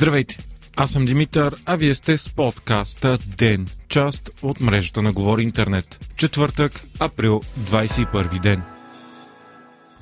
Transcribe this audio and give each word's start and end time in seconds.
Здравейте! 0.00 0.36
Аз 0.76 0.90
съм 0.90 1.04
Димитър, 1.04 1.56
а 1.66 1.76
вие 1.76 1.94
сте 1.94 2.18
с 2.18 2.34
подкаста 2.34 3.18
ДЕН, 3.36 3.66
част 3.88 4.30
от 4.42 4.60
мрежата 4.60 5.02
на 5.02 5.12
Говори 5.12 5.42
Интернет. 5.42 6.10
Четвъртък, 6.16 6.84
април, 7.00 7.40
21 7.58 8.40
ден. 8.42 8.62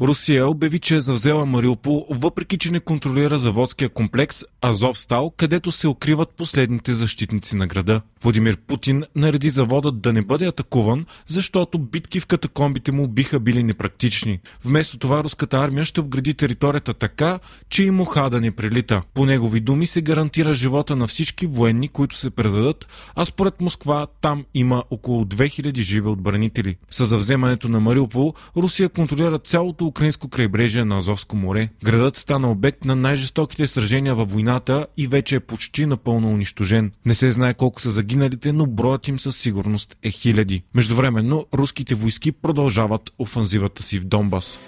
Русия 0.01 0.49
обяви, 0.49 0.79
че 0.79 0.97
е 0.97 1.01
завзела 1.01 1.47
Мариупол, 1.47 2.07
въпреки 2.11 2.59
че 2.59 2.73
не 2.73 2.81
контролира 2.81 3.39
заводския 3.39 3.89
комплекс 3.89 4.45
Азов 4.63 4.99
Стал, 4.99 5.33
където 5.37 5.73
се 5.73 5.89
укриват 5.89 6.29
последните 6.37 6.95
защитници 6.95 7.57
на 7.57 7.67
града. 7.67 8.01
Владимир 8.23 8.57
Путин 8.57 9.05
нареди 9.17 9.51
заводът 9.51 10.01
да 10.01 10.13
не 10.13 10.23
бъде 10.23 10.47
атакуван, 10.47 11.07
защото 11.27 11.79
битки 11.79 12.21
в 12.21 12.27
катакомбите 12.27 12.93
му 12.93 13.09
биха 13.09 13.41
били 13.41 13.63
непрактични. 13.63 14.41
Вместо 14.65 14.99
това 14.99 15.25
руската 15.25 15.59
армия 15.59 15.85
ще 15.85 16.01
обгради 16.01 16.35
територията 16.35 16.95
така, 16.95 17.39
че 17.69 17.83
и 17.83 17.91
муха 17.91 18.31
да 18.31 18.41
не 18.41 18.51
прилита. 18.51 19.03
По 19.15 19.27
негови 19.27 19.61
думи 19.61 19.87
се 19.87 20.03
гарантира 20.03 20.55
живота 20.55 20.97
на 20.97 21.07
всички 21.07 21.47
военни, 21.47 21.89
които 21.89 22.17
се 22.17 22.31
предадат, 22.31 22.89
а 23.15 23.25
според 23.25 23.61
Москва 23.61 24.07
там 24.21 24.45
има 24.55 24.85
около 24.91 25.25
2000 25.25 25.79
живи 25.79 26.09
отбранители. 26.09 26.77
С 26.91 27.07
завземането 27.07 27.69
на 27.69 27.81
Мариупол, 27.81 28.35
Русия 28.57 28.89
контролира 28.89 29.39
цялото 29.39 29.88
украинско 29.89 30.29
крайбрежие 30.29 30.85
на 30.85 30.99
Азовско 30.99 31.37
море. 31.37 31.69
Градът 31.85 32.17
стана 32.17 32.51
обект 32.51 32.85
на 32.85 32.97
най-жестоките 32.97 33.67
сражения 33.67 34.15
във 34.15 34.33
войната 34.33 34.87
и 34.97 35.07
вече 35.07 35.37
е 35.37 35.41
почти 35.41 35.87
напълно 35.87 36.29
унищожен. 36.29 36.93
Не 37.07 37.15
се 37.15 37.31
знае 37.31 37.55
колко 37.55 37.81
са 37.81 37.91
загиналите, 37.91 38.53
но 38.53 38.67
броят 38.67 39.09
им 39.09 39.19
със 39.19 39.37
сигурност 39.37 39.97
е 40.03 40.11
хиляди. 40.11 40.63
Междувременно, 40.75 41.47
руските 41.55 41.95
войски 41.95 42.33
продължават 42.33 43.11
офанзивата 43.19 43.83
си 43.83 43.99
в 43.99 44.05
Донбас. 44.05 44.61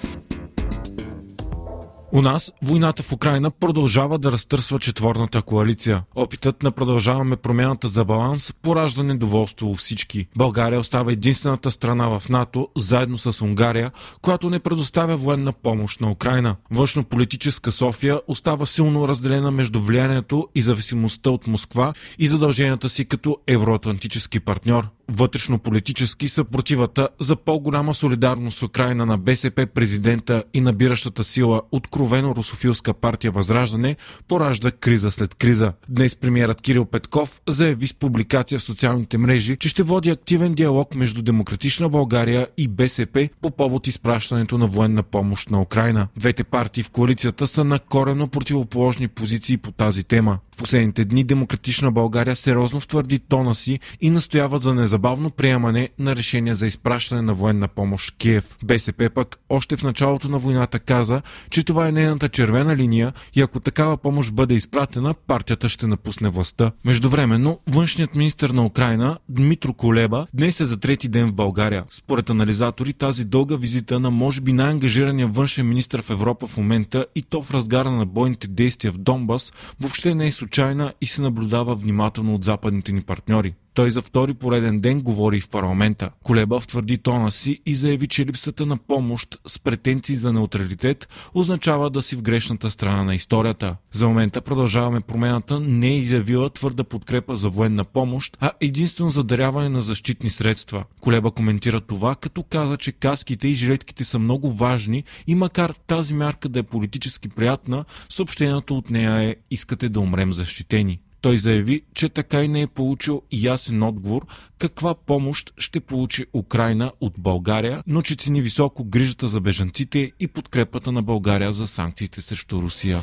У 2.13 2.23
нас 2.23 2.53
войната 2.63 3.03
в 3.03 3.13
Украина 3.13 3.51
продължава 3.51 4.19
да 4.19 4.33
разтърсва 4.33 4.79
четворната 4.79 5.43
коалиция. 5.43 6.03
Опитът 6.15 6.63
на 6.63 6.71
продължаваме 6.71 7.37
промяната 7.37 7.89
за 7.89 8.05
баланс 8.05 8.53
поражда 8.63 9.03
недоволство 9.03 9.71
у 9.71 9.75
всички. 9.75 10.27
България 10.37 10.81
остава 10.81 11.13
единствената 11.13 11.71
страна 11.71 12.19
в 12.19 12.29
НАТО, 12.29 12.69
заедно 12.77 13.19
с 13.19 13.45
Унгария, 13.45 13.91
която 14.23 14.51
не 14.51 14.61
предоставя 14.61 15.17
военна 15.17 15.53
помощ 15.53 16.01
на 16.01 16.11
Украина. 16.11 16.57
Външно-политическа 16.71 17.73
София 17.73 18.21
остава 18.29 18.67
силно 18.67 19.09
разделена 19.09 19.51
между 19.51 19.81
влиянието 19.81 20.49
и 20.55 20.63
зависимостта 20.63 21.31
от 21.31 21.47
Москва 21.47 21.93
и 22.19 22.29
задълженията 22.29 22.89
си 22.89 23.05
като 23.05 23.37
евроатлантически 23.47 24.41
партньор 24.41 24.89
вътрешно-политически 25.11 26.29
съпротивата 26.29 27.09
за 27.21 27.37
по-голяма 27.37 27.95
солидарност 27.95 28.59
с 28.59 28.63
Украина 28.63 29.07
на 29.07 29.19
БСП 29.19 29.67
президента 29.67 30.45
и 30.55 30.61
набиращата 30.61 31.25
сила 31.25 31.63
откровено 31.73 32.35
русофилска 32.35 32.95
партия 32.95 33.31
Възраждане 33.31 33.97
поражда 34.29 34.71
криза 34.71 35.11
след 35.11 35.35
криза. 35.35 35.73
Днес 35.89 36.17
премиерът 36.17 36.61
Кирил 36.61 36.85
Петков 36.85 37.41
заяви 37.49 37.87
с 37.87 37.95
публикация 37.95 38.59
в 38.59 38.63
социалните 38.63 39.19
мрежи, 39.19 39.57
че 39.57 39.69
ще 39.69 39.83
води 39.83 40.11
активен 40.11 40.55
диалог 40.55 40.95
между 40.95 41.23
Демократична 41.23 41.89
България 41.89 42.47
и 42.57 42.69
БСП 42.69 43.29
по 43.41 43.51
повод 43.51 43.87
изпращането 43.87 44.59
на 44.59 44.67
военна 44.67 45.03
помощ 45.03 45.51
на 45.51 45.61
Украина. 45.61 46.09
Двете 46.17 46.45
партии 46.45 46.83
в 46.83 46.91
коалицията 46.91 47.47
са 47.47 47.65
на 47.65 47.79
корено 47.79 48.29
противоположни 48.29 49.09
позиции 49.09 49.57
по 49.57 49.73
тази 49.73 50.05
тема. 50.05 50.39
В 50.55 50.57
последните 50.57 51.05
дни 51.05 51.25
Демократична 51.25 51.93
България 51.93 52.37
сериозно 52.37 52.81
втвърди 52.81 53.19
тона 53.19 53.55
си 53.55 53.81
и 54.01 54.11
настоява 54.11 54.59
за 54.59 54.75
незабавно 54.75 55.00
незабавно 55.01 55.31
приемане 55.31 55.89
на 55.99 56.17
решение 56.17 56.55
за 56.55 56.67
изпращане 56.67 57.23
на 57.23 57.35
военна 57.35 57.69
помощ 57.69 58.11
в 58.11 58.17
Киев. 58.17 58.57
БСП 58.65 59.11
пък 59.15 59.41
още 59.49 59.77
в 59.77 59.83
началото 59.83 60.29
на 60.29 60.39
войната 60.39 60.79
каза, 60.79 61.23
че 61.51 61.65
това 61.65 61.89
е 61.89 61.93
нейната 61.93 62.29
червена 62.29 62.77
линия 62.77 63.13
и 63.35 63.43
ако 63.43 63.61
такава 63.61 63.97
помощ 63.97 64.35
бъде 64.35 64.55
изпратена, 64.55 65.15
партията 65.15 65.69
ще 65.69 65.87
напусне 65.87 66.29
властта. 66.29 66.73
Междувременно, 66.85 67.61
външният 67.69 68.15
министр 68.15 68.53
на 68.53 68.67
Украина 68.67 69.19
Дмитро 69.29 69.75
Колеба 69.75 70.27
днес 70.35 70.61
е 70.61 70.65
за 70.65 70.81
трети 70.81 71.09
ден 71.09 71.29
в 71.29 71.35
България. 71.35 71.85
Според 71.91 72.31
анализатори 72.31 72.93
тази 72.93 73.25
дълга 73.25 73.57
визита 73.57 74.01
на 74.01 74.11
може 74.11 74.41
би 74.41 74.53
най-ангажирания 74.53 75.27
външен 75.27 75.69
министр 75.69 76.03
в 76.03 76.11
Европа 76.11 76.47
в 76.47 76.57
момента 76.57 77.07
и 77.15 77.23
то 77.23 77.43
в 77.43 77.51
разгара 77.51 77.91
на 77.91 78.07
бойните 78.07 78.49
действия 78.49 78.93
в 78.93 78.99
Донбас 78.99 79.53
въобще 79.81 80.15
не 80.15 80.27
е 80.27 80.33
случайна 80.33 80.93
и 81.01 81.07
се 81.07 81.23
наблюдава 81.23 81.75
внимателно 81.75 82.35
от 82.35 82.45
западните 82.45 82.93
ни 82.93 83.03
партньори. 83.03 83.55
Той 83.75 83.91
за 83.91 84.03
втори 84.03 84.35
пореден 84.35 84.81
ден 84.81 85.01
говори 85.01 85.41
в 85.41 85.49
парламента. 85.49 86.11
Колеба 86.23 86.61
втвърди 86.61 86.99
тона 86.99 87.31
си 87.31 87.61
и 87.67 87.75
заяви, 87.75 88.09
че 88.09 88.27
липсата 88.27 88.67
на 88.67 88.77
помощ 88.77 89.39
с 89.47 89.59
претенции 89.59 90.17
за 90.17 90.33
неутралитет 90.33 91.09
означава 91.35 91.91
да 91.91 92.03
си 92.03 92.17
в 92.17 92.23
грешната 92.23 92.71
страна 92.71 93.05
на 93.05 93.15
историята. 93.15 93.77
За 93.93 94.09
момента 94.09 94.41
продължаваме 94.41 95.01
промената 95.01 95.61
не 95.61 95.89
е 95.89 95.97
изявила 95.97 96.51
твърда 96.51 96.85
подкрепа 96.85 97.37
за 97.37 97.49
военна 97.49 97.85
помощ, 97.85 98.37
а 98.41 98.53
единствено 98.61 99.11
за 99.11 99.25
даряване 99.25 99.69
на 99.69 99.83
защитни 99.83 100.31
средства. 100.31 100.85
Колеба 101.01 101.31
коментира 101.31 101.81
това, 101.81 102.15
като 102.15 102.43
каза, 102.43 102.77
че 102.77 102.93
каските 102.93 103.49
и 103.49 103.55
жилетките 103.55 104.05
са 104.05 104.19
много 104.19 104.53
важни 104.53 105.05
и 105.27 105.35
макар 105.35 105.75
тази 105.87 106.15
мярка 106.15 106.49
да 106.49 106.59
е 106.59 106.63
политически 106.63 107.29
приятна, 107.29 107.85
съобщението 108.09 108.79
от 108.79 108.91
нея 108.91 109.23
е 109.23 109.37
искате 109.51 109.89
да 109.89 110.01
умрем 110.01 110.33
защитени. 110.33 111.01
Той 111.21 111.39
заяви, 111.39 111.83
че 111.95 112.09
така 112.09 112.43
и 112.43 112.49
не 112.49 112.63
е 112.63 112.67
получил 112.67 113.23
ясен 113.33 113.83
отговор 113.83 114.27
каква 114.59 114.95
помощ 114.95 115.53
ще 115.59 115.81
получи 115.81 116.27
Украина 116.33 116.93
от 117.01 117.13
България, 117.19 117.83
но 117.87 118.03
че 118.03 118.15
цени 118.15 118.43
високо 118.43 118.85
грижата 118.85 119.29
за 119.29 119.41
бежанците 119.41 120.13
и 120.21 120.29
подкрепата 120.29 120.93
на 120.93 121.03
България 121.03 121.53
за 121.53 121.67
санкциите 121.67 122.23
срещу 122.23 122.63
Русия. 122.63 123.03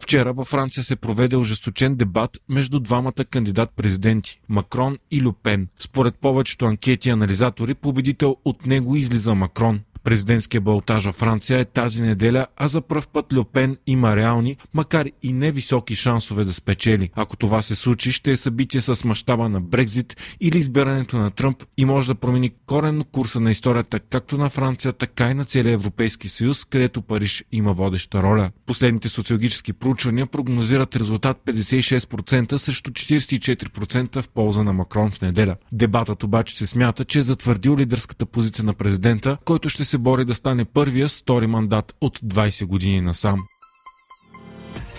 Вчера 0.00 0.32
във 0.32 0.46
Франция 0.46 0.84
се 0.84 0.96
проведе 0.96 1.36
ожесточен 1.36 1.94
дебат 1.94 2.38
между 2.48 2.80
двамата 2.80 3.24
кандидат-президенти– 3.30 4.40
Макрон 4.48 4.98
и 5.10 5.22
Люпен. 5.22 5.68
Според 5.78 6.14
повечето 6.14 6.64
анкети 6.64 7.08
и 7.08 7.12
анализатори, 7.12 7.74
победител 7.74 8.36
от 8.44 8.66
него 8.66 8.96
излиза 8.96 9.34
Макрон. 9.34 9.80
Президентския 10.04 10.60
балтаж 10.60 11.04
във 11.04 11.14
Франция 11.14 11.58
е 11.58 11.64
тази 11.64 12.02
неделя, 12.02 12.46
а 12.56 12.68
за 12.68 12.80
пръв 12.80 13.08
път 13.08 13.32
Люпен 13.32 13.76
има 13.86 14.16
реални, 14.16 14.56
макар 14.74 15.06
и 15.22 15.32
невисоки 15.32 15.96
шансове 15.96 16.44
да 16.44 16.52
спечели. 16.52 17.10
Ако 17.14 17.36
това 17.36 17.62
се 17.62 17.74
случи, 17.74 18.12
ще 18.12 18.30
е 18.30 18.36
събитие 18.36 18.80
с 18.80 19.04
мащаба 19.04 19.48
на 19.48 19.60
Брекзит 19.60 20.16
или 20.40 20.58
избирането 20.58 21.16
на 21.16 21.30
Тръмп 21.30 21.64
и 21.76 21.84
може 21.84 22.08
да 22.08 22.14
промени 22.14 22.50
коренно 22.66 23.04
курса 23.04 23.40
на 23.40 23.50
историята 23.50 24.00
както 24.00 24.38
на 24.38 24.50
Франция, 24.50 24.92
така 24.92 25.30
и 25.30 25.34
на 25.34 25.44
целия 25.44 25.72
Европейски 25.72 26.28
съюз, 26.28 26.64
където 26.64 27.02
Париж 27.02 27.44
има 27.52 27.72
водеща 27.72 28.22
роля. 28.22 28.50
Последните 28.66 29.08
социологически 29.08 29.72
проучвания 29.72 30.26
прогнозират 30.26 30.96
резултат 30.96 31.40
56% 31.46 32.56
срещу 32.56 32.90
44% 32.90 34.22
в 34.22 34.28
полза 34.28 34.62
на 34.62 34.72
Макрон 34.72 35.10
в 35.10 35.20
неделя. 35.20 35.56
Дебатът 35.72 36.22
обаче 36.22 36.58
се 36.58 36.66
смята, 36.66 37.04
че 37.04 37.18
е 37.18 37.22
затвърдил 37.22 37.76
лидерската 37.76 38.26
позиция 38.26 38.64
на 38.64 38.74
президента, 38.74 39.36
който 39.44 39.68
ще 39.68 39.84
се 39.90 39.98
бори 39.98 40.24
да 40.24 40.34
стане 40.34 40.64
първия 40.64 41.08
стори 41.08 41.46
мандат 41.46 41.94
от 42.00 42.18
20 42.18 42.66
години 42.66 43.00
насам. 43.00 43.40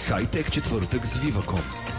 Хайтек 0.08 0.52
четвъртък 0.52 1.08
с 1.08 1.18
Viva.com 1.18 1.91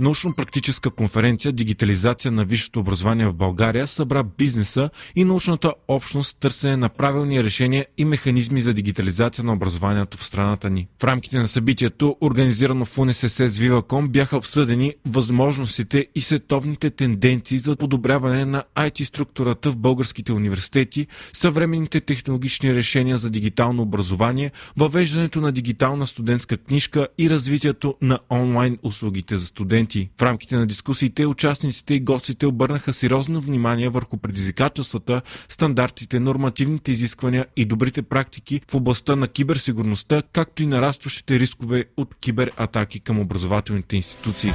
Научно-практическа 0.00 0.90
конференция 0.90 1.52
Дигитализация 1.52 2.32
на 2.32 2.44
висшето 2.44 2.80
образование 2.80 3.26
в 3.26 3.34
България 3.34 3.86
събра 3.86 4.22
бизнеса 4.22 4.90
и 5.16 5.24
научната 5.24 5.74
общност 5.88 6.36
търсене 6.40 6.76
на 6.76 6.88
правилни 6.88 7.44
решения 7.44 7.86
и 7.98 8.04
механизми 8.04 8.60
за 8.60 8.74
дигитализация 8.74 9.44
на 9.44 9.52
образованието 9.52 10.18
в 10.18 10.24
страната 10.24 10.70
ни. 10.70 10.88
В 11.00 11.04
рамките 11.04 11.38
на 11.38 11.48
събитието, 11.48 12.16
организирано 12.20 12.84
в 12.84 12.98
УНСС 12.98 13.50
с 13.50 13.58
Viva.com, 13.58 14.08
бяха 14.08 14.36
обсъдени 14.36 14.94
възможностите 15.06 16.06
и 16.14 16.20
световните 16.20 16.90
тенденции 16.90 17.58
за 17.58 17.76
подобряване 17.76 18.44
на 18.44 18.64
IT 18.76 19.04
структурата 19.04 19.70
в 19.70 19.76
българските 19.76 20.32
университети, 20.32 21.06
съвременните 21.32 22.00
технологични 22.00 22.74
решения 22.74 23.18
за 23.18 23.30
дигитално 23.30 23.82
образование, 23.82 24.50
въвеждането 24.76 25.40
на 25.40 25.52
дигитална 25.52 26.06
студентска 26.06 26.56
книжка 26.56 27.08
и 27.18 27.30
развитието 27.30 27.94
на 28.02 28.18
онлайн 28.30 28.78
услугите 28.82 29.36
за 29.36 29.46
студенти 29.46 29.81
моменти. 29.82 30.10
В 30.18 30.22
рамките 30.22 30.56
на 30.56 30.66
дискусиите 30.66 31.26
участниците 31.26 31.94
и 31.94 32.00
гостите 32.00 32.46
обърнаха 32.46 32.92
сериозно 32.92 33.40
внимание 33.40 33.88
върху 33.88 34.16
предизвикателствата, 34.16 35.22
стандартите, 35.48 36.20
нормативните 36.20 36.92
изисквания 36.92 37.46
и 37.56 37.64
добрите 37.64 38.02
практики 38.02 38.60
в 38.70 38.74
областта 38.74 39.16
на 39.16 39.28
киберсигурността, 39.28 40.22
както 40.32 40.62
и 40.62 40.66
нарастващите 40.66 41.38
рискове 41.38 41.84
от 41.96 42.14
кибератаки 42.20 43.00
към 43.00 43.20
образователните 43.20 43.96
институции. 43.96 44.52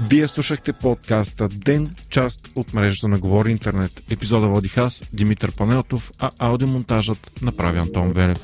Вие 0.00 0.28
слушахте 0.28 0.72
подкаста 0.72 1.48
Ден, 1.48 1.94
част 2.10 2.48
от 2.54 2.74
мрежата 2.74 3.08
на 3.08 3.18
Говори 3.18 3.50
Интернет. 3.50 4.02
Епизода 4.10 4.46
водих 4.46 4.78
аз, 4.78 5.02
Димитър 5.12 5.56
Панелтов, 5.56 6.12
а 6.18 6.30
аудиомонтажът 6.38 7.42
направи 7.42 7.78
Антон 7.78 8.12
Велев. 8.12 8.38